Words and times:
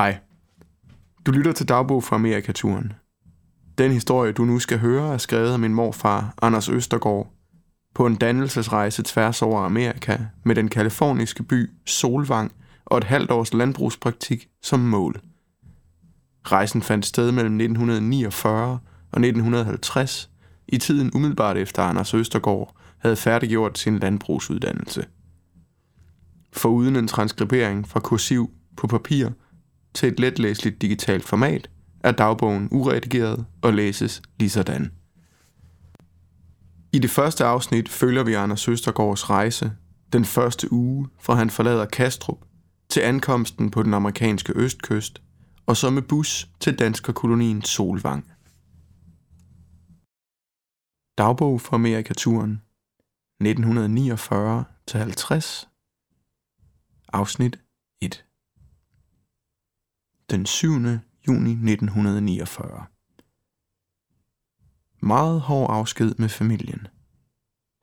Hej. 0.00 0.18
Du 1.26 1.30
lytter 1.30 1.52
til 1.52 1.68
Dagbog 1.68 2.04
fra 2.04 2.16
Amerikaturen. 2.16 2.92
Den 3.78 3.92
historie, 3.92 4.32
du 4.32 4.44
nu 4.44 4.58
skal 4.58 4.78
høre, 4.78 5.14
er 5.14 5.18
skrevet 5.18 5.52
af 5.52 5.58
min 5.58 5.74
morfar, 5.74 6.34
Anders 6.42 6.68
Østergaard, 6.68 7.32
på 7.94 8.06
en 8.06 8.16
dannelsesrejse 8.16 9.02
tværs 9.02 9.42
over 9.42 9.60
Amerika 9.60 10.18
med 10.44 10.54
den 10.54 10.68
kaliforniske 10.68 11.42
by 11.42 11.70
Solvang 11.86 12.52
og 12.84 12.98
et 12.98 13.04
halvt 13.04 13.30
års 13.30 13.54
landbrugspraktik 13.54 14.48
som 14.62 14.80
mål. 14.80 15.20
Rejsen 16.44 16.82
fandt 16.82 17.06
sted 17.06 17.32
mellem 17.32 17.54
1949 17.54 18.78
og 19.12 19.20
1950, 19.20 20.30
i 20.68 20.78
tiden 20.78 21.10
umiddelbart 21.14 21.56
efter 21.56 21.82
Anders 21.82 22.14
Østergaard 22.14 22.76
havde 22.98 23.16
færdiggjort 23.16 23.78
sin 23.78 23.98
landbrugsuddannelse. 23.98 25.04
Foruden 26.52 26.96
en 26.96 27.08
transkribering 27.08 27.88
fra 27.88 28.00
kursiv 28.00 28.50
på 28.76 28.86
papir 28.86 29.28
til 29.94 30.08
et 30.08 30.20
letlæseligt 30.20 30.82
digitalt 30.82 31.24
format, 31.24 31.70
er 32.04 32.12
dagbogen 32.12 32.68
uredigeret 32.70 33.46
og 33.62 33.74
læses 33.74 34.22
ligesådan. 34.38 34.92
I 36.92 36.98
det 36.98 37.10
første 37.10 37.44
afsnit 37.44 37.88
følger 37.88 38.22
vi 38.22 38.34
Anders 38.34 38.60
Søstergaards 38.60 39.30
rejse 39.30 39.72
den 40.12 40.24
første 40.24 40.72
uge, 40.72 41.08
fra 41.20 41.34
han 41.34 41.50
forlader 41.50 41.86
Kastrup 41.86 42.38
til 42.88 43.00
ankomsten 43.00 43.70
på 43.70 43.82
den 43.82 43.94
amerikanske 43.94 44.52
østkyst, 44.56 45.22
og 45.66 45.76
så 45.76 45.90
med 45.90 46.02
bus 46.02 46.48
til 46.60 46.78
danskerkolonien 46.78 47.62
Solvang. 47.62 48.32
Dagbog 51.18 51.60
fra 51.60 51.74
Amerikaturen 51.74 52.62
1949-50 53.44 55.66
Afsnit 57.12 57.54
1 57.54 57.60
den 60.30 60.46
7. 60.46 60.68
juni 61.28 61.50
1949 61.50 62.86
Meget 65.02 65.40
hård 65.40 65.70
afsked 65.70 66.14
med 66.18 66.28
familien. 66.28 66.86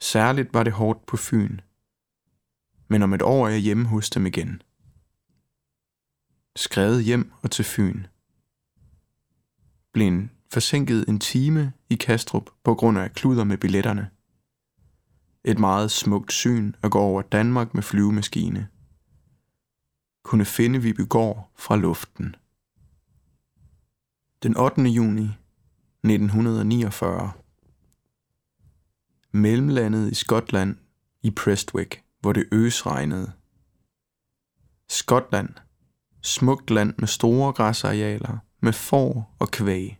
Særligt 0.01 0.53
var 0.53 0.63
det 0.63 0.73
hårdt 0.73 1.05
på 1.05 1.17
Fyn. 1.17 1.59
Men 2.87 3.03
om 3.03 3.13
et 3.13 3.21
år 3.21 3.47
er 3.47 3.51
jeg 3.51 3.59
hjemme 3.59 3.85
hos 3.85 4.09
dem 4.09 4.25
igen. 4.25 4.61
Skrevet 6.55 7.03
hjem 7.03 7.31
og 7.41 7.51
til 7.51 7.65
Fyn. 7.65 8.03
Blev 9.93 10.07
en 10.07 10.31
forsinket 10.53 11.09
en 11.09 11.19
time 11.19 11.73
i 11.89 11.95
Kastrup 11.95 12.49
på 12.63 12.75
grund 12.75 12.97
af 12.97 13.13
kluder 13.13 13.43
med 13.43 13.57
billetterne. 13.57 14.09
Et 15.43 15.59
meget 15.59 15.91
smukt 15.91 16.33
syn 16.33 16.73
at 16.83 16.91
gå 16.91 16.99
over 16.99 17.21
Danmark 17.21 17.73
med 17.73 17.83
flyvemaskine. 17.83 18.67
Kunne 20.27 20.45
finde 20.45 20.81
Vibygård 20.81 21.51
fra 21.55 21.75
luften. 21.75 22.35
Den 24.43 24.57
8. 24.57 24.81
juni 24.81 25.23
1949. 26.03 27.31
Mellemlandet 29.31 30.11
i 30.11 30.15
Skotland 30.15 30.77
i 31.21 31.31
Prestwick, 31.31 32.03
hvor 32.19 32.33
det 32.33 32.49
øsregnede. 32.51 33.31
Skotland. 34.89 35.49
Smukt 36.21 36.69
land 36.69 36.93
med 36.97 37.07
store 37.07 37.53
græsarealer, 37.53 38.37
med 38.59 38.73
får 38.73 39.35
og 39.39 39.51
kvæg. 39.51 39.97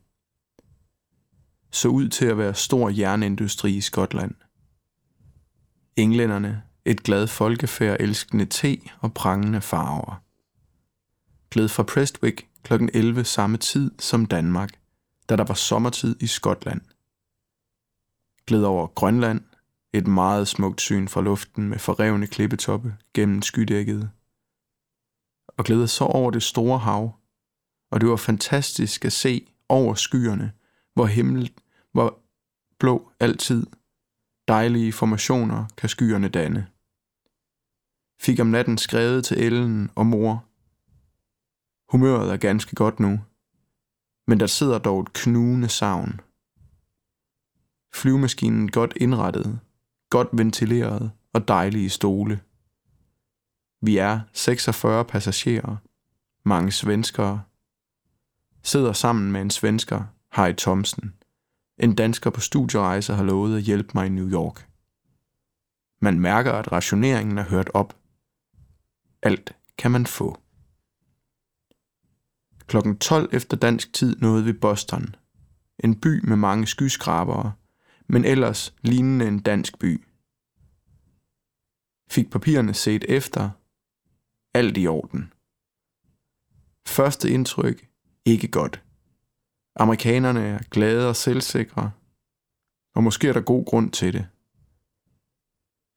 Så 1.71 1.87
ud 1.87 2.09
til 2.09 2.25
at 2.25 2.37
være 2.37 2.53
stor 2.53 2.89
jernindustri 2.89 3.75
i 3.75 3.81
Skotland. 3.81 4.35
Englænderne, 5.95 6.63
et 6.87 7.03
glad 7.03 7.27
folkefærd 7.27 7.97
elskende 7.99 8.45
te 8.45 8.77
og 8.99 9.13
prangende 9.13 9.61
farver. 9.61 10.21
Glæd 11.51 11.67
fra 11.67 11.83
Prestwick 11.83 12.47
kl. 12.63 12.73
11 12.93 13.23
samme 13.23 13.57
tid 13.57 13.91
som 13.99 14.25
Danmark, 14.25 14.79
da 15.29 15.35
der 15.35 15.43
var 15.43 15.53
sommertid 15.53 16.15
i 16.21 16.27
Skotland. 16.27 16.81
Glæd 18.45 18.63
over 18.63 18.87
Grønland, 18.87 19.41
et 19.93 20.07
meget 20.07 20.47
smukt 20.47 20.81
syn 20.81 21.07
fra 21.07 21.21
luften 21.21 21.69
med 21.69 21.79
forrevne 21.79 22.27
klippetoppe 22.27 22.95
gennem 23.13 23.41
skydækket. 23.41 24.09
Og 25.47 25.65
glæder 25.65 25.85
så 25.85 26.03
over 26.03 26.31
det 26.31 26.43
store 26.43 26.79
hav, 26.79 27.15
og 27.91 28.01
det 28.01 28.09
var 28.09 28.15
fantastisk 28.15 29.05
at 29.05 29.13
se 29.13 29.47
over 29.69 29.93
skyerne, 29.93 30.51
hvor 30.93 31.05
himmel 31.05 31.53
var 31.93 32.13
blå 32.79 33.11
altid. 33.19 33.65
Dejlige 34.47 34.93
formationer 34.93 35.65
kan 35.77 35.89
skyerne 35.89 36.27
danne. 36.27 36.67
Fik 38.19 38.39
om 38.39 38.47
natten 38.47 38.77
skrevet 38.77 39.25
til 39.25 39.43
Ellen 39.43 39.89
og 39.95 40.05
mor. 40.05 40.45
Humøret 41.91 42.33
er 42.33 42.37
ganske 42.37 42.75
godt 42.75 42.99
nu, 42.99 43.19
men 44.27 44.39
der 44.39 44.47
sidder 44.47 44.79
dog 44.79 45.01
et 45.01 45.13
knugende 45.13 45.69
savn. 45.69 46.19
Flyvemaskinen 47.93 48.71
godt 48.71 48.93
indrettet, 48.95 49.59
godt 50.09 50.27
ventileret 50.33 51.11
og 51.33 51.47
dejlige 51.47 51.89
stole. 51.89 52.41
Vi 53.81 53.97
er 53.97 54.19
46 54.33 55.05
passagerer, 55.05 55.75
mange 56.45 56.71
svenskere. 56.71 57.43
Sidder 58.63 58.93
sammen 58.93 59.31
med 59.31 59.41
en 59.41 59.49
svensker, 59.49 60.03
Harry 60.31 60.53
Thomsen. 60.53 61.13
En 61.77 61.95
dansker 61.95 62.29
på 62.29 62.41
studierejse 62.41 63.13
har 63.13 63.23
lovet 63.23 63.57
at 63.57 63.63
hjælpe 63.63 63.91
mig 63.93 64.05
i 64.05 64.09
New 64.09 64.31
York. 64.31 64.69
Man 66.01 66.19
mærker, 66.19 66.53
at 66.53 66.71
rationeringen 66.71 67.37
er 67.37 67.43
hørt 67.43 67.69
op. 67.73 67.95
Alt 69.21 69.55
kan 69.77 69.91
man 69.91 70.05
få. 70.05 70.41
Klokken 72.67 72.99
12 72.99 73.29
efter 73.33 73.57
dansk 73.57 73.93
tid 73.93 74.15
nåede 74.15 74.45
vi 74.45 74.53
Boston. 74.53 75.15
En 75.79 75.99
by 75.99 76.27
med 76.27 76.37
mange 76.37 76.67
skyskrabere, 76.67 77.53
men 78.07 78.25
ellers 78.25 78.75
lignende 78.81 79.27
en 79.27 79.39
dansk 79.39 79.79
by. 79.79 80.05
Fik 82.09 82.29
papirerne 82.29 82.73
set 82.73 83.05
efter. 83.09 83.49
Alt 84.53 84.77
i 84.77 84.87
orden. 84.87 85.33
Første 86.87 87.29
indtryk. 87.29 87.87
Ikke 88.25 88.47
godt. 88.47 88.83
Amerikanerne 89.75 90.39
er 90.39 90.59
glade 90.71 91.09
og 91.09 91.15
selvsikre, 91.15 91.91
og 92.95 93.03
måske 93.03 93.29
er 93.29 93.33
der 93.33 93.41
god 93.41 93.65
grund 93.65 93.91
til 93.91 94.13
det. 94.13 94.27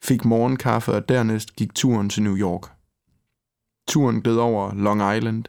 Fik 0.04 0.24
morgenkaffe, 0.24 0.92
og 0.92 1.08
dernæst 1.08 1.56
gik 1.56 1.74
turen 1.74 2.10
til 2.10 2.22
New 2.22 2.36
York. 2.36 2.79
Turen 3.90 4.22
gled 4.22 4.36
over 4.36 4.74
Long 4.74 5.16
Island. 5.16 5.44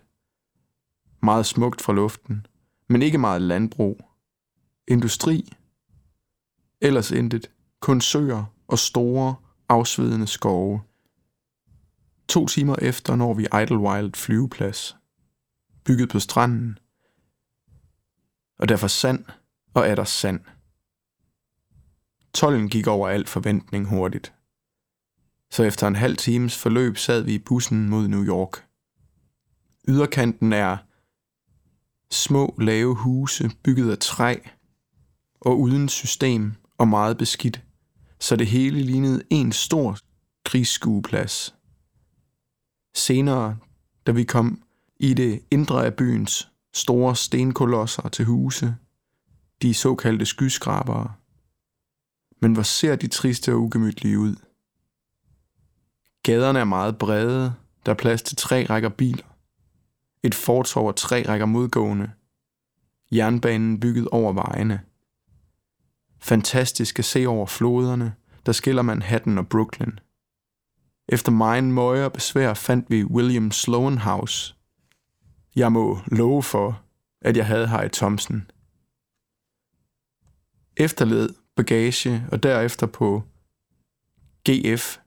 Meget 1.24 1.46
smukt 1.46 1.82
fra 1.82 1.94
luften, 1.94 2.46
men 2.90 3.02
ikke 3.02 3.18
meget 3.18 3.42
landbrug. 3.42 4.02
Industri. 4.88 5.54
Ellers 6.82 7.12
intet. 7.12 7.52
Kun 7.80 8.02
søer 8.02 8.46
og 8.68 8.80
store, 8.80 9.36
afsvedende 9.70 10.28
skove. 10.28 10.82
To 12.28 12.46
timer 12.46 12.76
efter 12.82 13.16
når 13.16 13.34
vi 13.34 13.48
Idlewild 13.62 14.16
flyveplads. 14.16 14.98
Bygget 15.84 16.10
på 16.10 16.20
stranden– 16.20 16.78
og 18.62 18.70
derfor 18.70 18.88
sand, 18.88 19.26
og 19.74 19.88
er 19.88 19.96
der 19.96 20.04
sand. 20.04 20.40
Tollen 22.34 22.70
gik 22.70 22.88
over 22.88 23.10
al 23.10 23.28
forventning 23.28 23.88
hurtigt. 23.88 24.34
Så 25.52 25.64
efter 25.64 25.88
en 25.88 25.96
halv 25.96 26.18
times 26.18 26.58
forløb 26.58 26.98
sad 26.98 27.22
vi 27.22 27.34
i 27.34 27.40
bussen 27.40 27.90
mod 27.90 28.08
New 28.08 28.24
York. 28.24 28.66
Yderkanten 29.88 30.54
er 30.54 30.78
små 32.12 32.56
lave 32.60 32.96
huse 32.96 33.52
bygget 33.64 33.92
af 33.92 33.98
træ 33.98 34.36
og 35.42 35.60
uden 35.60 35.90
system 35.90 36.54
og 36.78 36.88
meget 36.88 37.18
beskidt, 37.18 37.62
så 38.20 38.36
det 38.36 38.48
hele 38.48 38.82
lignede 38.82 39.24
en 39.30 39.52
stor 39.52 39.98
krigsskueplads. 40.46 41.56
Senere, 42.96 43.58
da 44.08 44.12
vi 44.12 44.24
kom 44.24 44.64
i 45.00 45.14
det 45.14 45.42
indre 45.52 45.86
af 45.86 45.94
byens 45.94 46.50
store 46.74 47.16
stenkolosser 47.16 48.10
til 48.10 48.26
huse, 48.26 48.76
de 49.62 49.74
såkaldte 49.74 50.26
skyskrabere. 50.26 51.14
Men 52.42 52.54
hvor 52.54 52.64
ser 52.64 52.96
de 52.96 53.08
triste 53.08 53.54
og 53.54 53.62
ugemytlige 53.62 54.20
ud? 54.20 54.36
Gaderne 56.24 56.60
er 56.60 56.64
meget 56.64 56.98
brede, 56.98 57.54
der 57.86 57.92
er 57.92 57.96
plads 57.96 58.22
til 58.22 58.38
tre 58.38 58.66
rækker 58.70 58.90
biler. 58.90 59.26
Et 60.24 60.36
fortov 60.36 60.88
og 60.88 60.96
tre 60.96 61.28
rækker 61.28 61.46
modgående. 61.46 62.12
Jernbanen 63.12 63.80
bygget 63.80 64.08
over 64.08 64.34
vejene. 64.34 64.82
Fantastisk 66.20 67.00
at 67.00 67.06
se 67.06 67.26
over 67.26 67.46
floderne, 67.46 68.16
der 68.46 68.52
skiller 68.52 68.82
Manhattan 68.82 69.38
og 69.38 69.50
Brooklyn. 69.50 69.98
Efter 71.10 71.32
meget 71.32 71.64
møje 71.64 72.06
og 72.06 72.14
besvær 72.14 72.54
fandt 72.54 72.90
vi 72.90 73.04
William 73.04 73.52
Sloan 73.52 73.98
House– 73.98 74.56
jeg 75.56 75.72
må 75.72 76.00
love 76.08 76.44
for, 76.44 76.84
at 77.22 77.38
jeg 77.38 77.46
havde 77.46 77.68
Harry 77.68 77.90
Thompson. 77.90 78.52
Efterled 80.78 81.30
bagage 81.56 82.26
og 82.32 82.44
derefter 82.44 82.88
på 82.88 83.24
GF 84.50 84.98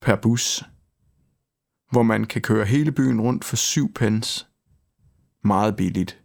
per 0.00 0.16
bus, 0.16 0.64
hvor 1.90 2.02
man 2.02 2.24
kan 2.24 2.42
køre 2.42 2.64
hele 2.64 2.92
byen 2.92 3.20
rundt 3.20 3.44
for 3.44 3.56
7 3.56 3.92
pence. 3.92 4.46
meget 5.44 5.76
billigt. 5.76 6.20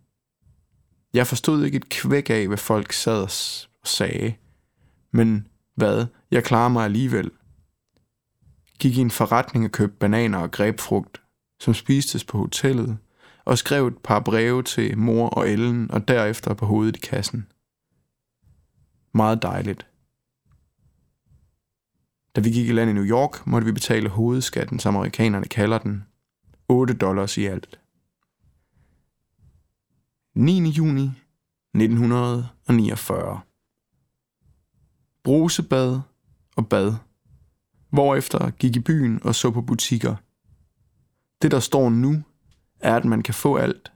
Jeg 1.13 1.27
forstod 1.27 1.63
ikke 1.63 1.75
et 1.75 1.89
kvæk 1.89 2.29
af, 2.29 2.47
hvad 2.47 2.57
folk 2.57 2.91
sad 2.91 3.21
og 3.21 3.31
sagde. 3.87 4.35
Men 5.11 5.47
hvad, 5.75 6.05
jeg 6.31 6.43
klarer 6.43 6.69
mig 6.69 6.85
alligevel. 6.85 7.31
Gik 8.79 8.97
i 8.97 9.01
en 9.01 9.11
forretning 9.11 9.65
og 9.65 9.71
købte 9.71 9.97
bananer 9.97 10.37
og 10.37 10.51
grebfrugt, 10.51 11.21
som 11.59 11.73
spistes 11.73 12.23
på 12.23 12.37
hotellet, 12.37 12.97
og 13.45 13.57
skrev 13.57 13.87
et 13.87 13.97
par 13.97 14.19
breve 14.19 14.63
til 14.63 14.97
mor 14.97 15.29
og 15.29 15.49
Ellen 15.49 15.91
og 15.91 16.07
derefter 16.07 16.53
på 16.53 16.65
hovedet 16.65 16.95
i 16.95 16.99
kassen. 16.99 17.47
Meget 19.13 19.41
dejligt. 19.41 19.87
Da 22.35 22.41
vi 22.41 22.49
gik 22.49 22.69
i 22.69 22.71
land 22.71 22.89
i 22.89 22.93
New 22.93 23.05
York, 23.05 23.47
måtte 23.47 23.65
vi 23.65 23.71
betale 23.71 24.09
hovedskatten, 24.09 24.79
som 24.79 24.95
amerikanerne 24.95 25.47
kalder 25.47 25.77
den. 25.77 26.03
8 26.67 26.93
dollars 26.93 27.37
i 27.37 27.45
alt. 27.45 27.79
9. 30.35 30.69
juni 30.69 31.11
1949. 31.75 33.39
Brusebad 35.23 36.01
og 36.55 36.69
bad. 36.69 36.93
Hvorefter 37.89 38.49
gik 38.49 38.75
i 38.75 38.79
byen 38.79 39.23
og 39.23 39.35
så 39.35 39.51
på 39.51 39.61
butikker. 39.61 40.15
Det, 41.41 41.51
der 41.51 41.59
står 41.59 41.89
nu, 41.89 42.23
er, 42.79 42.95
at 42.95 43.05
man 43.05 43.21
kan 43.21 43.33
få 43.33 43.55
alt, 43.55 43.91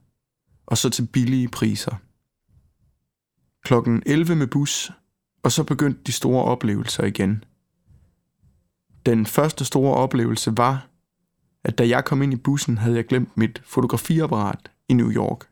og 0.66 0.78
så 0.78 0.90
til 0.90 1.06
billige 1.06 1.48
priser. 1.48 1.96
Klokken 3.64 4.02
11 4.06 4.36
med 4.36 4.46
bus, 4.46 4.90
og 5.42 5.52
så 5.52 5.64
begyndte 5.64 6.00
de 6.06 6.12
store 6.12 6.44
oplevelser 6.44 7.04
igen. 7.04 7.44
Den 9.08 9.26
første 9.26 9.64
store 9.64 9.94
oplevelse 9.94 10.56
var, 10.56 10.88
at 11.64 11.78
da 11.78 11.88
jeg 11.88 12.04
kom 12.04 12.22
ind 12.22 12.32
i 12.32 12.36
bussen, 12.36 12.78
havde 12.78 12.96
jeg 12.96 13.06
glemt 13.06 13.36
mit 13.36 13.62
fotografiapparat 13.64 14.70
i 14.88 14.94
New 14.94 15.10
York. 15.10 15.48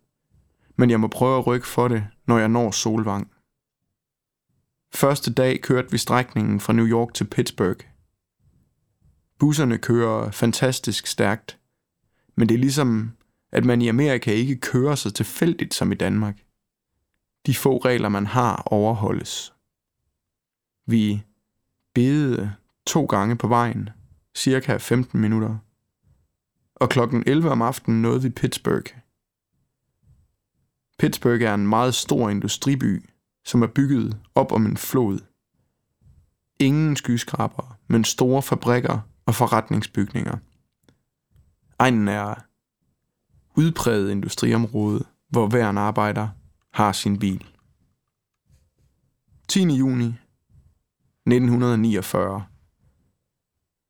Men 0.76 0.90
jeg 0.90 1.00
må 1.00 1.08
prøve 1.08 1.38
at 1.38 1.46
rykke 1.46 1.66
for 1.66 1.88
det, 1.88 2.06
når 2.26 2.38
jeg 2.38 2.48
når 2.48 2.70
Solvang. 2.70 3.30
Første 4.94 5.32
dag 5.32 5.60
kørte 5.60 5.90
vi 5.90 5.98
strækningen 5.98 6.60
fra 6.60 6.72
New 6.72 6.86
York 6.86 7.14
til 7.14 7.24
Pittsburgh. 7.24 7.80
Busserne 9.38 9.78
kører 9.78 10.30
fantastisk 10.30 11.06
stærkt, 11.06 11.58
men 12.34 12.48
det 12.48 12.54
er 12.54 12.58
ligesom, 12.58 13.12
at 13.52 13.64
man 13.64 13.82
i 13.82 13.88
Amerika 13.88 14.32
ikke 14.32 14.56
kører 14.56 14.94
så 14.94 15.10
tilfældigt 15.10 15.74
som 15.74 15.92
i 15.92 15.94
Danmark. 15.94 16.42
De 17.46 17.54
få 17.54 17.76
regler, 17.76 18.08
man 18.08 18.26
har, 18.26 18.62
overholdes. 18.66 19.54
Vi 20.86 21.22
bedede 21.94 22.52
to 22.86 23.04
gange 23.04 23.36
på 23.36 23.48
vejen, 23.48 23.88
cirka 24.34 24.76
15 24.76 25.20
minutter. 25.20 25.58
Og 26.74 26.88
klokken 26.88 27.22
11 27.26 27.50
om 27.50 27.62
aftenen 27.62 28.02
nåede 28.02 28.22
vi 28.22 28.28
Pittsburgh. 28.28 28.92
Pittsburgh 30.98 31.42
er 31.42 31.54
en 31.54 31.66
meget 31.66 31.94
stor 31.94 32.30
industriby, 32.30 33.04
som 33.44 33.62
er 33.62 33.66
bygget 33.66 34.18
op 34.34 34.52
om 34.52 34.66
en 34.66 34.76
flod. 34.76 35.18
Ingen 36.58 36.96
skyskraber, 36.96 37.78
men 37.86 38.04
store 38.04 38.42
fabrikker 38.42 39.00
og 39.26 39.34
forretningsbygninger. 39.34 40.36
Egnen 41.78 42.08
er 42.08 42.34
udpræget 43.54 44.10
industriområde, 44.10 45.04
hvor 45.28 45.48
hver 45.48 45.70
en 45.70 45.78
arbejder 45.78 46.28
har 46.72 46.92
sin 46.92 47.18
bil. 47.18 47.46
10. 49.48 49.62
juni 49.62 50.06
1949. 51.26 52.46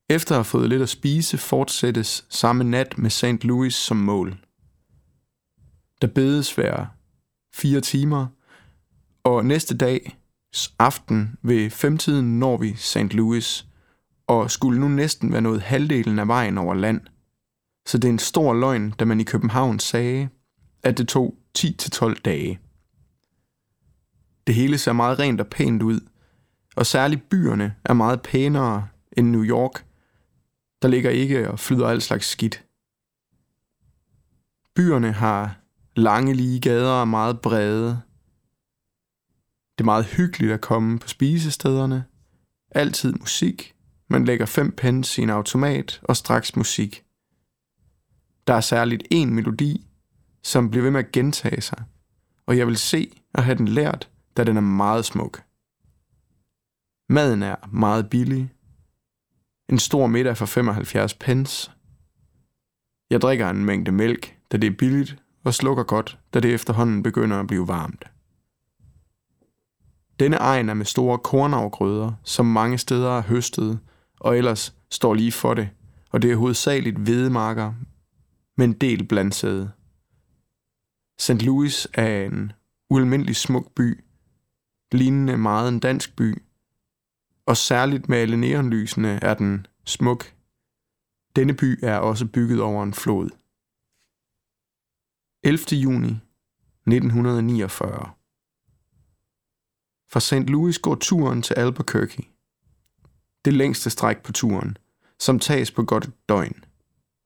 Efter 0.08 0.35
at 0.35 0.38
have 0.38 0.44
fået 0.44 0.69
lidt 0.69 0.82
at 0.82 0.88
spise, 0.88 1.38
fortsættes 1.38 2.26
samme 2.29 2.64
nat 2.64 2.99
med 2.99 3.11
St. 3.11 3.44
Louis 3.44 3.75
som 3.75 3.97
mål. 3.97 4.37
Der 6.03 6.06
bedes 6.06 6.55
hver 6.55 6.87
fire 7.55 7.81
timer, 7.81 8.26
og 9.25 9.47
næste 9.47 9.76
dag 9.76 10.19
aften 10.79 11.38
ved 11.43 11.70
femtiden 11.70 12.38
når 12.38 12.56
vi 12.56 12.75
St. 12.75 12.97
Louis, 12.97 13.67
og 14.26 14.50
skulle 14.50 14.81
nu 14.81 14.88
næsten 14.88 15.32
være 15.32 15.41
nået 15.41 15.62
halvdelen 15.62 16.19
af 16.19 16.29
vejen 16.29 16.59
over 16.59 16.75
land. 16.75 17.00
Så 17.87 17.99
det 17.99 18.09
er 18.09 18.12
en 18.12 18.19
stor 18.19 18.55
løgn, 18.55 18.91
da 18.91 19.05
man 19.05 19.20
i 19.20 19.25
København 19.25 19.79
sagde, 19.79 20.29
at 20.82 20.99
det 20.99 21.09
tog 21.09 21.35
10-12 21.59 22.14
dage. 22.25 22.61
Det 24.47 24.55
hele 24.55 24.79
ser 24.79 24.93
meget 24.93 25.19
rent 25.19 25.41
og 25.41 25.47
pænt 25.47 25.82
ud, 25.82 26.00
og 26.76 26.87
særligt 26.87 27.29
byerne 27.29 27.75
er 27.85 27.94
meget 27.94 28.23
pænere 28.23 28.88
end 29.12 29.31
New 29.31 29.44
York, 29.44 29.86
der 30.82 30.88
ligger 30.88 31.11
ikke 31.11 31.50
og 31.50 31.58
flyder 31.58 31.88
alt 31.88 32.02
slags 32.02 32.26
skidt. 32.26 32.64
Byerne 34.75 35.12
har 35.12 35.61
lange 35.96 36.34
lige 36.34 36.61
gader 36.61 36.93
og 36.93 37.08
meget 37.08 37.40
brede, 37.40 38.02
det 39.78 39.82
er 39.82 39.84
meget 39.84 40.05
hyggeligt 40.05 40.52
at 40.52 40.61
komme 40.61 40.99
på 40.99 41.08
spisestederne. 41.08 42.05
Altid 42.70 43.12
musik. 43.12 43.75
Man 44.08 44.25
lægger 44.25 44.46
fem 44.46 44.73
pence 44.73 45.20
i 45.20 45.23
en 45.23 45.31
automat 45.31 46.00
og 46.02 46.17
straks 46.17 46.56
musik. 46.56 47.05
Der 48.46 48.55
er 48.55 48.61
særligt 48.61 49.02
en 49.11 49.34
melodi, 49.34 49.87
som 50.43 50.70
bliver 50.70 50.82
ved 50.82 50.90
med 50.90 51.00
at 51.00 51.12
gentage 51.12 51.61
sig, 51.61 51.84
og 52.46 52.58
jeg 52.58 52.67
vil 52.67 52.76
se 52.76 53.20
at 53.34 53.44
have 53.44 53.58
den 53.58 53.69
lært, 53.69 54.11
da 54.37 54.44
den 54.44 54.56
er 54.56 54.61
meget 54.61 55.05
smuk. 55.05 55.43
Maden 57.08 57.43
er 57.43 57.56
meget 57.73 58.11
billig. 58.11 58.52
En 59.68 59.78
stor 59.78 60.06
middag 60.06 60.36
for 60.36 60.46
75 60.46 61.14
pence. 61.14 61.70
Jeg 63.10 63.20
drikker 63.20 63.50
en 63.50 63.64
mængde 63.64 63.92
mælk, 63.92 64.36
da 64.52 64.56
det 64.56 64.66
er 64.66 64.76
billigt, 64.78 65.16
og 65.44 65.54
slukker 65.54 65.84
godt, 65.84 66.18
da 66.34 66.40
det 66.40 66.54
efterhånden 66.54 67.02
begynder 67.02 67.40
at 67.40 67.46
blive 67.46 67.68
varmt. 67.68 68.04
Denne 70.20 70.36
egen 70.36 70.68
er 70.68 70.74
med 70.74 70.84
store 70.84 71.18
kornafgrøder, 71.18 72.12
som 72.24 72.46
mange 72.46 72.78
steder 72.78 73.18
er 73.18 73.22
høstet, 73.22 73.78
og 74.20 74.38
ellers 74.38 74.74
står 74.90 75.14
lige 75.14 75.32
for 75.32 75.54
det, 75.54 75.68
og 76.10 76.22
det 76.22 76.32
er 76.32 76.36
hovedsageligt 76.36 76.96
hvedemarker, 76.96 77.72
men 78.56 78.72
del 78.72 79.06
blandsæde. 79.06 79.70
St. 81.18 81.42
Louis 81.42 81.88
er 81.94 82.24
en 82.26 82.52
ualmindelig 82.90 83.37
smuk 83.37 83.75
by, 83.75 84.04
lignende 84.92 85.37
meget 85.37 85.68
en 85.68 85.80
dansk 85.80 86.16
by, 86.16 86.42
og 87.47 87.57
særligt 87.57 88.09
med 88.09 88.19
alle 88.19 88.37
neonlysene 88.37 89.19
er 89.23 89.35
den 89.35 89.67
smuk. 89.85 90.35
Denne 91.37 91.55
by 91.55 91.79
er 91.83 91.97
også 91.97 92.26
bygget 92.26 92.61
over 92.61 92.83
en 92.83 92.95
flod. 92.95 93.31
11. 95.43 95.81
juni 95.83 96.21
1949 96.87 98.11
fra 100.11 100.21
St. 100.21 100.50
Louis 100.50 100.79
går 100.79 100.95
turen 100.95 101.43
til 101.43 101.55
Albuquerque. 101.55 102.25
Det 103.45 103.53
længste 103.53 103.91
stræk 103.91 104.23
på 104.23 104.33
turen, 104.33 104.76
som 105.19 105.38
tages 105.38 105.71
på 105.71 105.83
godt 105.83 106.05
et 106.05 106.29
døgn. 106.29 106.65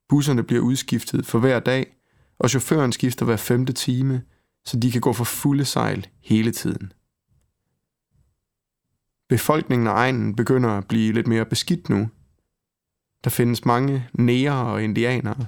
Busserne 0.08 0.42
bliver 0.42 0.62
udskiftet 0.62 1.26
for 1.26 1.38
hver 1.38 1.60
dag, 1.60 1.96
og 2.38 2.50
chaufføren 2.50 2.92
skifter 2.92 3.24
hver 3.24 3.36
femte 3.36 3.72
time, 3.72 4.22
så 4.64 4.80
de 4.80 4.90
kan 4.90 5.00
gå 5.00 5.12
for 5.12 5.24
fulde 5.24 5.64
sejl 5.64 6.06
hele 6.20 6.52
tiden. 6.52 6.92
Befolkningen 9.30 9.88
af 9.88 9.92
egnen 9.92 10.36
begynder 10.36 10.70
at 10.70 10.88
blive 10.88 11.12
lidt 11.12 11.26
mere 11.26 11.44
beskidt 11.44 11.88
nu. 11.88 12.08
Der 13.24 13.30
findes 13.30 13.64
mange 13.64 14.08
næger 14.12 14.52
og 14.52 14.82
indianere. 14.82 15.46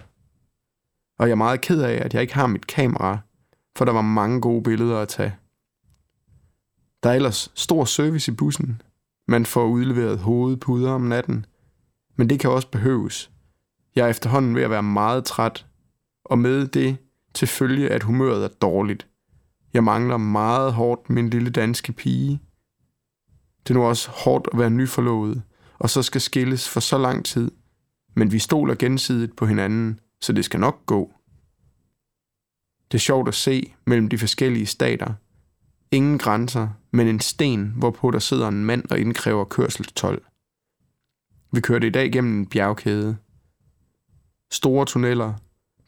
Og 1.18 1.26
jeg 1.26 1.30
er 1.30 1.36
meget 1.36 1.60
ked 1.60 1.82
af, 1.82 2.04
at 2.04 2.14
jeg 2.14 2.22
ikke 2.22 2.34
har 2.34 2.46
mit 2.46 2.66
kamera, 2.66 3.18
for 3.76 3.84
der 3.84 3.92
var 3.92 4.02
mange 4.02 4.40
gode 4.40 4.62
billeder 4.62 4.98
at 4.98 5.08
tage. 5.08 5.34
Der 7.02 7.10
er 7.10 7.14
ellers 7.14 7.52
stor 7.54 7.84
service 7.84 8.32
i 8.32 8.34
bussen. 8.34 8.82
Man 9.28 9.46
får 9.46 9.66
udleveret 9.66 10.18
hovedpuder 10.18 10.90
om 10.90 11.00
natten. 11.00 11.46
Men 12.16 12.30
det 12.30 12.40
kan 12.40 12.50
også 12.50 12.68
behøves. 12.70 13.30
Jeg 13.96 14.04
er 14.04 14.10
efterhånden 14.10 14.54
ved 14.54 14.62
at 14.62 14.70
være 14.70 14.82
meget 14.82 15.24
træt, 15.24 15.66
og 16.24 16.38
med 16.38 16.66
det 16.66 16.96
til 17.34 17.48
følge, 17.48 17.88
at 17.88 18.02
humøret 18.02 18.44
er 18.44 18.48
dårligt. 18.48 19.08
Jeg 19.72 19.84
mangler 19.84 20.16
meget 20.16 20.72
hårdt 20.72 21.10
min 21.10 21.30
lille 21.30 21.50
danske 21.50 21.92
pige. 21.92 22.40
Det 23.62 23.70
er 23.70 23.74
nu 23.74 23.84
også 23.84 24.10
hårdt 24.10 24.48
at 24.52 24.58
være 24.58 24.70
nyforlovet, 24.70 25.42
og 25.78 25.90
så 25.90 26.02
skal 26.02 26.20
skilles 26.20 26.68
for 26.68 26.80
så 26.80 26.98
lang 26.98 27.24
tid. 27.24 27.50
Men 28.14 28.32
vi 28.32 28.38
stoler 28.38 28.74
gensidigt 28.74 29.36
på 29.36 29.46
hinanden, 29.46 30.00
så 30.20 30.32
det 30.32 30.44
skal 30.44 30.60
nok 30.60 30.86
gå. 30.86 31.12
Det 32.92 32.98
er 32.98 33.02
sjovt 33.02 33.28
at 33.28 33.34
se 33.34 33.74
mellem 33.86 34.08
de 34.08 34.18
forskellige 34.18 34.66
stater, 34.66 35.14
Ingen 35.92 36.18
grænser, 36.18 36.68
men 36.90 37.08
en 37.08 37.20
sten, 37.20 37.72
hvorpå 37.76 38.10
der 38.10 38.18
sidder 38.18 38.48
en 38.48 38.64
mand 38.64 38.84
og 38.90 38.98
indkræver 38.98 39.44
kørselstol. 39.44 40.26
Vi 41.52 41.60
kørte 41.60 41.86
i 41.86 41.90
dag 41.90 42.12
gennem 42.12 42.38
en 42.38 42.46
bjergkæde. 42.46 43.16
Store 44.50 44.86
tunneller 44.86 45.34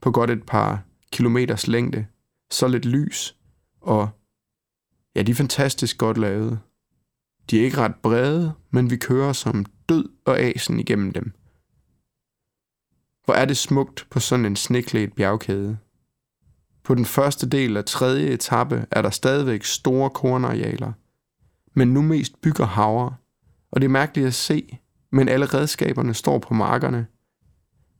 på 0.00 0.10
godt 0.10 0.30
et 0.30 0.46
par 0.46 0.82
kilometers 1.12 1.66
længde, 1.66 2.06
så 2.50 2.68
lidt 2.68 2.84
lys, 2.84 3.36
og 3.80 4.08
ja, 5.16 5.22
de 5.22 5.30
er 5.30 5.34
fantastisk 5.34 5.98
godt 5.98 6.18
lavet. 6.18 6.60
De 7.50 7.60
er 7.60 7.64
ikke 7.64 7.76
ret 7.76 7.94
brede, 8.02 8.52
men 8.70 8.90
vi 8.90 8.96
kører 8.96 9.32
som 9.32 9.66
død 9.88 10.08
og 10.24 10.38
asen 10.38 10.80
igennem 10.80 11.12
dem. 11.12 11.32
Hvor 13.24 13.34
er 13.34 13.44
det 13.44 13.56
smukt 13.56 14.06
på 14.10 14.20
sådan 14.20 14.44
en 14.44 14.56
sneklædt 14.56 15.14
bjergkæde. 15.14 15.78
På 16.82 16.94
den 16.94 17.04
første 17.04 17.48
del 17.48 17.76
af 17.76 17.84
tredje 17.84 18.26
etape 18.26 18.86
er 18.90 19.02
der 19.02 19.10
stadigvæk 19.10 19.64
store 19.64 20.10
kornarealer, 20.10 20.92
men 21.74 21.94
nu 21.94 22.02
mest 22.02 22.40
bygger 22.40 22.66
havre, 22.66 23.16
og 23.70 23.80
det 23.80 23.84
er 23.84 23.90
mærkeligt 23.90 24.26
at 24.26 24.34
se, 24.34 24.78
men 25.12 25.28
alle 25.28 25.46
redskaberne 25.46 26.14
står 26.14 26.38
på 26.38 26.54
markerne, 26.54 27.06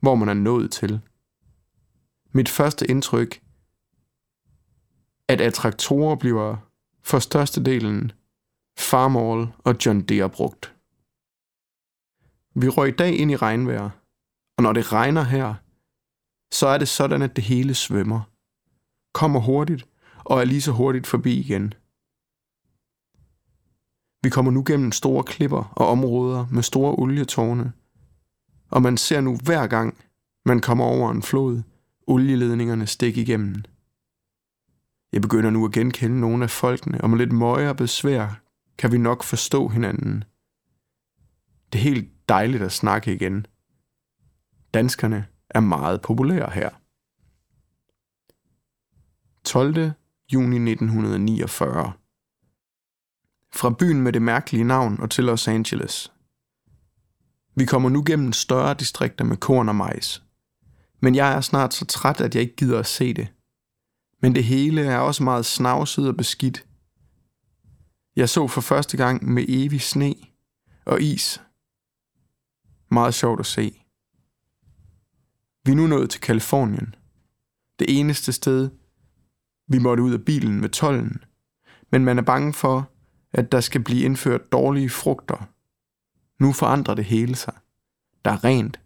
hvor 0.00 0.14
man 0.14 0.28
er 0.28 0.34
nået 0.34 0.70
til. 0.70 1.00
Mit 2.32 2.48
første 2.48 2.90
indtryk, 2.90 3.40
at 5.28 5.40
at 5.40 5.54
traktorer 5.54 6.16
bliver 6.16 6.56
for 7.02 7.18
størstedelen 7.18 8.12
Farmall 8.78 9.52
og 9.59 9.76
John 9.87 10.00
Deere 10.00 10.31
brugt. 10.31 10.75
Vi 12.54 12.69
røg 12.69 12.88
i 12.88 12.97
dag 12.97 13.19
ind 13.19 13.31
i 13.31 13.37
regnvejr, 13.37 13.90
og 14.57 14.62
når 14.62 14.73
det 14.73 14.93
regner 14.93 15.23
her, 15.23 15.54
så 16.54 16.66
er 16.66 16.78
det 16.78 16.88
sådan, 16.88 17.23
at 17.23 17.37
det 17.37 17.45
hele 17.45 17.75
svømmer. 17.75 18.21
Kommer 19.14 19.40
hurtigt 19.40 19.88
og 20.25 20.40
er 20.40 20.45
lige 20.45 20.61
så 20.61 20.73
hurtigt 20.73 21.07
forbi 21.07 21.40
igen. 21.40 21.75
Vi 24.23 24.31
kommer 24.31 24.52
nu 24.52 24.62
gennem 24.66 24.93
store 24.93 25.25
klipper 25.25 25.73
og 25.76 25.88
områder 25.88 26.47
med 26.50 26.62
store 26.62 26.95
olietårne, 26.99 27.73
og 28.71 28.83
man 28.83 28.97
ser 28.97 29.21
nu 29.21 29.37
hver 29.37 29.66
gang, 29.66 30.04
man 30.45 30.61
kommer 30.61 30.85
over 30.85 31.11
en 31.11 31.23
flod, 31.23 31.62
olieledningerne 32.07 32.87
stikke 32.87 33.21
igennem. 33.21 33.64
Jeg 35.12 35.23
begynder 35.23 35.50
nu 35.50 35.64
at 35.64 35.73
genkende 35.73 36.21
nogle 36.21 36.45
af 36.45 36.50
folkene, 36.50 37.00
og 37.00 37.11
med 37.11 37.19
lidt 37.19 37.33
møje 37.33 37.69
og 37.69 37.76
besvær 37.76 38.43
kan 38.78 38.93
vi 38.93 38.99
nok 38.99 39.23
forstå 39.23 39.69
hinanden. 39.69 40.25
Det 41.73 41.78
er 41.78 41.83
helt 41.83 42.28
dejligt 42.28 42.62
at 42.62 42.73
snakke 42.73 43.14
igen. 43.14 43.47
Danskerne 44.75 45.26
er 45.50 45.61
meget 45.61 46.02
populære 46.02 46.50
her. 46.50 46.71
12. 49.45 49.93
juni 50.33 50.71
1949 50.71 51.93
Fra 53.54 53.71
byen 53.78 54.02
med 54.02 54.12
det 54.12 54.23
mærkelige 54.23 54.64
navn 54.64 55.00
og 55.00 55.11
til 55.11 55.25
Los 55.25 55.49
Angeles. 55.49 56.12
Vi 57.54 57.64
kommer 57.64 57.88
nu 57.88 58.02
gennem 58.07 58.33
større 58.33 58.75
distrikter 58.75 59.25
med 59.25 59.37
korn 59.37 59.69
og 59.69 59.76
majs. 59.76 60.23
Men 61.00 61.14
jeg 61.14 61.37
er 61.37 61.40
snart 61.40 61.75
så 61.75 61.85
træt, 61.85 62.21
at 62.21 62.35
jeg 62.35 62.43
ikke 62.43 62.57
gider 62.57 62.78
at 62.78 62.87
se 62.87 63.14
det. 63.14 63.28
Men 64.23 64.35
det 64.35 64.45
hele 64.45 64.81
er 64.81 64.99
også 64.99 65.23
meget 65.23 65.47
snavset 65.47 66.09
og 66.09 66.16
beskidt. 66.16 66.66
Jeg 68.16 68.28
så 68.28 68.49
for 68.49 68.61
første 68.61 68.97
gang 68.97 69.25
med 69.25 69.44
evig 69.49 69.80
sne 69.80 70.14
og 70.85 71.02
is. 71.02 71.42
Meget 72.90 73.14
sjovt 73.14 73.40
at 73.40 73.47
se. 73.47 73.85
Vi 75.64 75.73
er 75.73 75.76
nu 75.76 75.87
nået 75.87 76.11
til 76.11 76.21
Kalifornien. 76.21 76.94
Det 77.78 78.00
eneste 78.00 78.33
sted, 78.33 78.71
vi 79.68 79.78
måtte 79.78 80.02
ud 80.02 80.12
af 80.12 80.25
bilen 80.25 80.61
med 80.61 80.68
tollen. 80.68 81.25
Men 81.92 82.04
man 82.04 82.18
er 82.18 82.23
bange 82.23 82.52
for, 82.52 82.90
at 83.33 83.52
der 83.52 83.61
skal 83.61 83.85
blive 83.85 84.04
indført 84.04 84.52
dårlige 84.52 84.90
frugter. 84.90 85.49
Nu 86.42 86.52
forandrer 86.52 86.94
det 86.94 87.04
hele 87.04 87.37
sig. 87.37 87.54
Der 88.25 88.30
er 88.30 88.44
rent. 88.44 88.80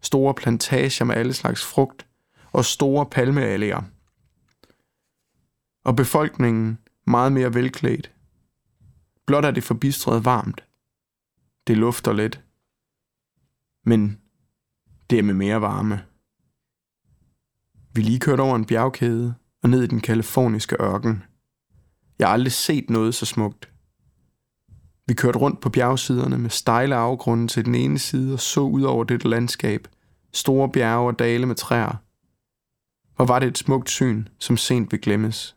Store 0.00 0.34
plantager 0.34 1.04
med 1.04 1.14
alle 1.14 1.32
slags 1.32 1.64
frugt 1.64 2.06
og 2.52 2.64
store 2.64 3.06
palmealléer. 3.14 3.84
Og 5.84 5.96
befolkningen 5.96 6.78
meget 7.06 7.32
mere 7.32 7.54
velklædt. 7.54 8.12
Blot 9.30 9.44
er 9.44 9.50
det 9.50 9.64
forbistret 9.64 10.24
varmt. 10.24 10.64
Det 11.66 11.76
lufter 11.76 12.12
lidt. 12.12 12.44
Men 13.84 14.20
det 15.10 15.18
er 15.18 15.22
med 15.22 15.34
mere 15.34 15.60
varme. 15.60 16.04
Vi 17.94 18.02
lige 18.02 18.20
kørt 18.20 18.40
over 18.40 18.56
en 18.56 18.64
bjergkæde 18.64 19.34
og 19.62 19.70
ned 19.70 19.82
i 19.82 19.86
den 19.86 20.00
kaliforniske 20.00 20.76
ørken. 20.80 21.22
Jeg 22.18 22.28
har 22.28 22.32
aldrig 22.32 22.52
set 22.52 22.90
noget 22.90 23.14
så 23.14 23.26
smukt. 23.26 23.70
Vi 25.06 25.14
kørte 25.14 25.38
rundt 25.38 25.60
på 25.60 25.70
bjergsiderne 25.70 26.38
med 26.38 26.50
stejle 26.50 26.94
afgrunde 26.94 27.48
til 27.48 27.64
den 27.64 27.74
ene 27.74 27.98
side 27.98 28.32
og 28.32 28.40
så 28.40 28.60
ud 28.60 28.82
over 28.82 29.04
dette 29.04 29.28
landskab, 29.28 29.88
store 30.32 30.72
bjerge 30.72 31.06
og 31.06 31.18
dale 31.18 31.46
med 31.46 31.54
træer. 31.54 31.96
Hvor 33.16 33.24
var 33.24 33.38
det 33.38 33.46
et 33.46 33.58
smukt 33.58 33.90
syn, 33.90 34.26
som 34.38 34.56
sent 34.56 34.92
vil 34.92 35.00
glemmes. 35.00 35.56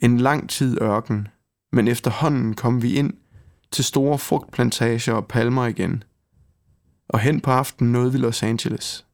En 0.00 0.18
lang 0.18 0.50
tid 0.50 0.80
ørken, 0.80 1.28
men 1.72 1.88
efterhånden 1.88 2.54
kom 2.54 2.82
vi 2.82 2.94
ind 2.94 3.12
til 3.70 3.84
store 3.84 4.18
frugtplantager 4.18 5.12
og 5.12 5.26
palmer 5.26 5.66
igen– 5.66 6.02
og 7.12 7.20
hen 7.20 7.40
på 7.40 7.50
aftenen 7.50 7.92
nåede 7.92 8.12
vi 8.12 8.18
Los 8.18 8.42
Angeles. 8.42 9.06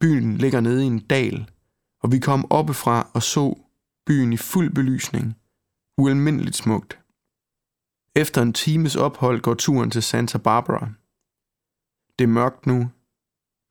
Byen 0.00 0.36
ligger 0.36 0.60
nede 0.60 0.84
i 0.84 0.86
en 0.86 0.98
dal, 0.98 1.50
og 2.02 2.12
vi 2.12 2.18
kom 2.18 2.50
oppefra 2.50 3.10
og 3.14 3.22
så 3.22 3.58
byen 4.06 4.32
i 4.32 4.36
fuld 4.36 4.74
belysning. 4.74 5.36
Ualmindeligt 5.98 6.56
smukt. 6.56 6.98
Efter 8.14 8.42
en 8.42 8.52
times 8.52 8.96
ophold 8.96 9.40
går 9.40 9.54
turen 9.54 9.90
til 9.90 10.02
Santa 10.02 10.38
Barbara. 10.38 10.88
Det 12.18 12.24
er 12.24 12.28
mørkt 12.28 12.66
nu, 12.66 12.90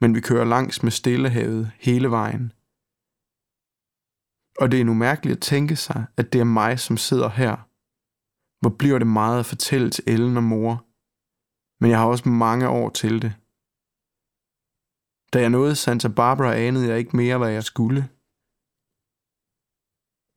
men 0.01 0.15
vi 0.15 0.21
kører 0.21 0.45
langs 0.45 0.83
med 0.83 0.91
Stillehavet 0.91 1.71
hele 1.79 2.09
vejen. 2.11 2.51
Og 4.59 4.71
det 4.71 4.81
er 4.81 4.85
nu 4.85 4.93
mærkeligt 4.93 5.35
at 5.35 5.41
tænke 5.41 5.75
sig, 5.75 6.05
at 6.17 6.33
det 6.33 6.41
er 6.41 6.45
mig, 6.61 6.79
som 6.79 6.97
sidder 6.97 7.29
her. 7.29 7.55
Hvor 8.61 8.75
bliver 8.79 8.99
det 8.99 9.07
meget 9.07 9.39
at 9.39 9.45
fortælle 9.45 9.89
til 9.89 10.03
Ellen 10.07 10.37
og 10.37 10.43
mor, 10.43 10.85
men 11.79 11.91
jeg 11.91 11.99
har 11.99 12.07
også 12.07 12.29
mange 12.29 12.69
år 12.69 12.89
til 12.89 13.21
det. 13.21 13.33
Da 15.33 15.39
jeg 15.41 15.49
nåede 15.49 15.75
Santa 15.75 16.07
Barbara, 16.07 16.55
anede 16.55 16.87
jeg 16.87 16.97
ikke 16.97 17.15
mere, 17.15 17.37
hvad 17.37 17.51
jeg 17.51 17.63
skulle. 17.63 18.09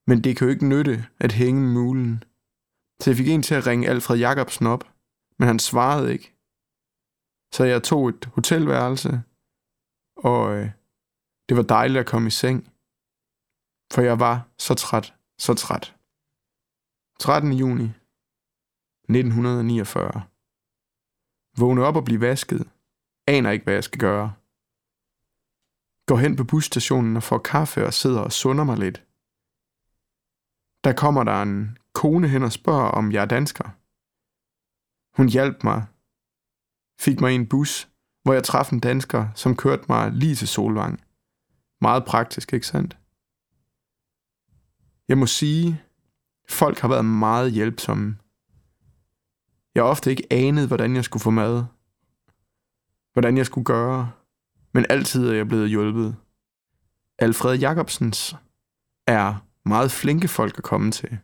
Men 0.08 0.24
det 0.24 0.36
kan 0.36 0.46
jo 0.46 0.52
ikke 0.52 0.68
nytte 0.68 1.06
at 1.20 1.32
hænge 1.32 1.62
mulen. 1.74 2.24
Så 3.00 3.10
jeg 3.10 3.16
fik 3.16 3.28
en 3.28 3.42
til 3.42 3.54
at 3.54 3.66
ringe 3.66 3.88
Alfred 3.88 4.18
Jacobsen 4.18 4.66
op, 4.66 4.84
men 5.38 5.48
han 5.48 5.58
svarede 5.58 6.12
ikke. 6.12 6.36
Så 7.52 7.64
jeg 7.64 7.82
tog 7.82 8.08
et 8.08 8.24
hotelværelse, 8.24 9.22
og 10.16 10.56
øh, 10.56 10.70
det 11.48 11.56
var 11.56 11.62
dejligt 11.62 12.00
at 12.00 12.06
komme 12.06 12.26
i 12.28 12.30
seng. 12.30 12.72
For 13.92 14.02
jeg 14.02 14.20
var 14.20 14.48
så 14.58 14.74
træt, 14.74 15.14
så 15.38 15.54
træt. 15.54 15.96
13. 17.20 17.52
juni 17.52 17.84
1949 17.84 20.22
Vågne 21.58 21.84
op 21.84 21.96
og 21.96 22.04
blive 22.04 22.20
vasket. 22.20 22.68
Aner 23.26 23.50
ikke, 23.50 23.64
hvad 23.64 23.74
jeg 23.74 23.84
skal 23.84 24.00
gøre. 24.00 24.34
Går 26.06 26.16
hen 26.16 26.36
på 26.36 26.44
busstationen 26.44 27.16
og 27.16 27.22
får 27.22 27.38
kaffe 27.38 27.86
og 27.86 27.94
sidder 27.94 28.20
og 28.20 28.32
sunder 28.32 28.64
mig 28.64 28.78
lidt. 28.78 29.04
Der 30.84 30.92
kommer 30.92 31.24
der 31.24 31.42
en 31.42 31.78
kone 31.92 32.28
hen 32.28 32.42
og 32.42 32.52
spørger, 32.52 32.88
om 32.88 33.12
jeg 33.12 33.22
er 33.22 33.26
dansker. 33.26 33.70
Hun 35.16 35.28
hjalp 35.28 35.64
mig. 35.64 35.86
Fik 37.00 37.20
mig 37.20 37.32
i 37.32 37.34
en 37.34 37.48
bus, 37.48 37.88
hvor 38.22 38.32
jeg 38.32 38.44
traf 38.44 38.72
en 38.72 38.80
dansker, 38.80 39.28
som 39.34 39.56
kørte 39.56 39.84
mig 39.88 40.12
lige 40.12 40.34
til 40.34 40.48
Solvang. 40.48 41.04
Meget 41.80 42.04
praktisk, 42.04 42.52
ikke 42.52 42.66
sandt? 42.66 42.96
Jeg 45.08 45.18
må 45.18 45.26
sige, 45.26 45.82
folk 46.48 46.78
har 46.78 46.88
været 46.88 47.04
meget 47.04 47.52
hjælpsomme. 47.52 48.16
Jeg 49.74 49.84
ofte 49.84 50.10
ikke 50.10 50.26
anede, 50.30 50.66
hvordan 50.66 50.96
jeg 50.96 51.04
skulle 51.04 51.22
få 51.22 51.30
mad. 51.30 51.64
Hvordan 53.12 53.36
jeg 53.36 53.46
skulle 53.46 53.64
gøre. 53.64 54.10
Men 54.74 54.86
altid 54.88 55.28
er 55.28 55.34
jeg 55.34 55.48
blevet 55.48 55.68
hjulpet. 55.68 56.16
Alfred 57.18 57.58
Jacobsens 57.58 58.36
er 59.06 59.46
meget 59.64 59.90
flinke 59.90 60.28
folk 60.28 60.58
at 60.58 60.64
komme 60.64 60.90
til. 60.90 61.18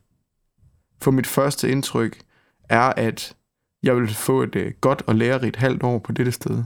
For 1.02 1.10
mit 1.10 1.26
første 1.26 1.70
indtryk 1.70 2.22
er, 2.68 2.92
at 2.96 3.36
jeg 3.82 3.96
vil 3.96 4.14
få 4.14 4.42
et 4.42 4.56
øh, 4.56 4.72
godt 4.80 5.02
og 5.06 5.14
lærerigt 5.14 5.56
halvt 5.56 5.82
år 5.82 5.98
på 5.98 6.12
dette 6.12 6.32
sted. 6.32 6.64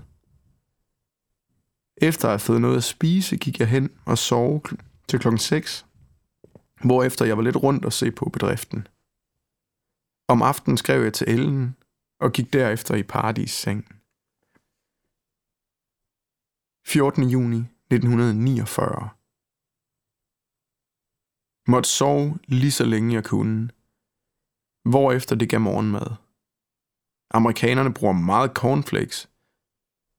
Efter 1.96 2.28
at 2.28 2.32
have 2.32 2.38
fået 2.38 2.60
noget 2.60 2.76
at 2.76 2.84
spise, 2.84 3.36
gik 3.36 3.60
jeg 3.60 3.68
hen 3.68 3.90
og 4.04 4.18
sov 4.18 4.62
til 5.08 5.18
klokken 5.18 5.38
6, 5.38 5.85
hvorefter 6.84 7.24
jeg 7.24 7.36
var 7.36 7.42
lidt 7.42 7.56
rundt 7.56 7.84
og 7.84 7.92
se 7.92 8.10
på 8.10 8.28
bedriften. 8.32 8.88
Om 10.28 10.42
aftenen 10.42 10.76
skrev 10.76 11.02
jeg 11.02 11.14
til 11.14 11.28
Ellen 11.30 11.76
og 12.20 12.32
gik 12.32 12.52
derefter 12.52 12.94
i 12.94 13.02
paradis 13.02 13.50
seng. 13.50 13.84
14. 16.86 17.24
juni 17.24 17.58
1949 17.58 19.08
Måtte 21.68 21.88
sove 21.88 22.38
lige 22.44 22.72
så 22.72 22.84
længe 22.84 23.14
jeg 23.14 23.24
kunne, 23.24 23.70
hvorefter 24.90 25.36
det 25.36 25.48
gav 25.50 25.60
morgenmad. 25.60 26.16
Amerikanerne 27.30 27.94
bruger 27.94 28.12
meget 28.12 28.50
cornflakes, 28.50 29.30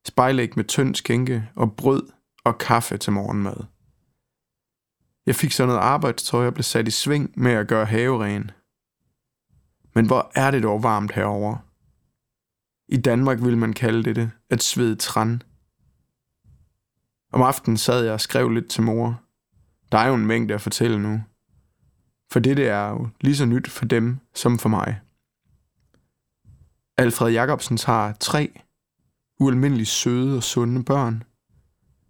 spejlæg 0.07 0.49
med 0.55 0.65
tynd 0.65 0.95
skænke 0.95 1.49
og 1.55 1.75
brød 1.75 2.11
og 2.43 2.57
kaffe 2.57 2.97
til 2.97 3.13
morgenmad. 3.13 3.76
Jeg 5.27 5.35
fik 5.35 5.51
så 5.51 5.65
noget 5.65 5.79
arbejdstøj 5.79 6.47
og 6.47 6.53
blev 6.53 6.63
sat 6.63 6.87
i 6.87 6.91
sving 6.91 7.33
med 7.35 7.51
at 7.51 7.67
gøre 7.67 7.85
haveren. 7.85 8.51
Men 9.95 10.05
hvor 10.05 10.31
er 10.35 10.51
det 10.51 10.63
dog 10.63 10.83
varmt 10.83 11.11
herover. 11.11 11.57
I 12.87 12.97
Danmark 12.97 13.41
vil 13.41 13.57
man 13.57 13.73
kalde 13.73 14.13
det 14.13 14.31
at 14.49 14.63
svede 14.63 14.95
træn. 14.95 15.41
Om 17.33 17.41
aftenen 17.41 17.77
sad 17.77 18.03
jeg 18.03 18.13
og 18.13 18.21
skrev 18.21 18.49
lidt 18.49 18.69
til 18.69 18.83
mor. 18.83 19.21
Der 19.91 19.97
er 19.97 20.07
jo 20.07 20.15
en 20.15 20.25
mængde 20.25 20.53
at 20.53 20.61
fortælle 20.61 20.99
nu. 20.99 21.23
For 22.31 22.39
det 22.39 22.59
er 22.59 22.89
jo 22.89 23.09
lige 23.21 23.35
så 23.35 23.45
nyt 23.45 23.69
for 23.69 23.85
dem 23.85 24.19
som 24.35 24.59
for 24.59 24.69
mig. 24.69 25.01
Alfred 26.97 27.31
Jacobsen 27.31 27.79
har 27.85 28.17
tre 28.19 28.61
ualmindeligt 29.39 29.89
søde 29.89 30.37
og 30.37 30.43
sunde 30.43 30.83
børn. 30.83 31.23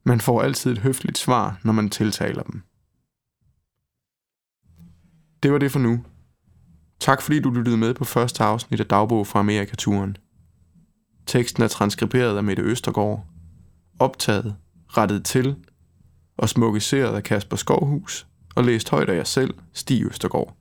Man 0.04 0.22
får 0.22 0.42
altid 0.42 0.72
et 0.72 0.78
høfligt 0.78 1.18
svar, 1.18 1.60
når 1.64 1.74
man 1.74 1.90
tiltaler 1.90 2.44
dem. 2.44 2.64
Det 5.44 5.52
var 5.52 5.58
det 5.58 5.72
for 5.72 5.80
nu. 5.80 6.04
Tak 7.00 7.22
fordi 7.22 7.40
du 7.40 7.50
lyttede 7.50 7.78
med 7.78 7.94
på 7.94 8.04
første 8.04 8.44
afsnit 8.44 8.80
af 8.80 8.86
Dagbog 8.86 9.28
fra 9.28 9.40
Amerikaturen. 9.40 10.18
Teksten 11.26 11.64
er 11.64 11.68
transkriberet 11.68 12.38
af 12.38 12.44
Mette 12.44 12.64
Østergaard, 12.64 13.26
optaget, 14.00 14.56
rettet 14.88 15.26
til 15.26 15.56
og 16.38 16.50
smukkiseret 16.50 17.16
af 17.16 17.24
Kasper 17.24 17.58
Skovhus 17.58 18.28
og 18.56 18.64
læst 18.64 18.90
højt 18.90 19.10
af 19.10 19.16
jer 19.18 19.24
selv, 19.24 19.54
Stig 19.74 20.06
Østergaard. 20.06 20.58